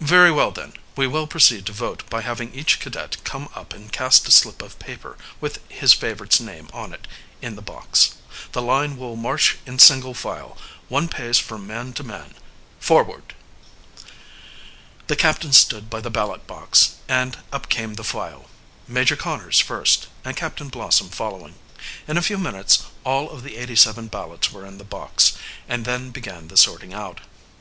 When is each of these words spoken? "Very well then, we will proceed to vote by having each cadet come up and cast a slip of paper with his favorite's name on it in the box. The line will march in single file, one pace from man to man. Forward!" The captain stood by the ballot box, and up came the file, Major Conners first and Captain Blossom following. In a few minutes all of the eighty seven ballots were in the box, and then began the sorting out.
"Very 0.00 0.32
well 0.32 0.50
then, 0.50 0.72
we 0.96 1.06
will 1.06 1.28
proceed 1.28 1.64
to 1.66 1.72
vote 1.72 2.02
by 2.10 2.22
having 2.22 2.52
each 2.52 2.80
cadet 2.80 3.18
come 3.22 3.48
up 3.54 3.72
and 3.72 3.92
cast 3.92 4.26
a 4.26 4.32
slip 4.32 4.62
of 4.62 4.76
paper 4.80 5.16
with 5.40 5.60
his 5.68 5.92
favorite's 5.92 6.40
name 6.40 6.68
on 6.72 6.92
it 6.92 7.06
in 7.40 7.54
the 7.54 7.62
box. 7.62 8.14
The 8.50 8.62
line 8.62 8.96
will 8.96 9.14
march 9.14 9.58
in 9.66 9.78
single 9.78 10.12
file, 10.12 10.58
one 10.88 11.06
pace 11.06 11.38
from 11.38 11.68
man 11.68 11.92
to 11.92 12.02
man. 12.02 12.34
Forward!" 12.80 13.32
The 15.06 15.14
captain 15.14 15.52
stood 15.52 15.88
by 15.88 16.00
the 16.00 16.10
ballot 16.10 16.48
box, 16.48 16.96
and 17.06 17.38
up 17.52 17.68
came 17.68 17.94
the 17.94 18.02
file, 18.02 18.46
Major 18.88 19.14
Conners 19.14 19.60
first 19.60 20.08
and 20.24 20.36
Captain 20.36 20.68
Blossom 20.68 21.10
following. 21.10 21.54
In 22.08 22.16
a 22.18 22.22
few 22.22 22.38
minutes 22.38 22.82
all 23.04 23.30
of 23.30 23.44
the 23.44 23.56
eighty 23.56 23.76
seven 23.76 24.08
ballots 24.08 24.50
were 24.50 24.66
in 24.66 24.78
the 24.78 24.82
box, 24.84 25.34
and 25.68 25.84
then 25.84 26.10
began 26.10 26.48
the 26.48 26.56
sorting 26.56 26.92
out. 26.92 27.20